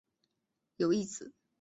[0.77, 1.31] 有一子。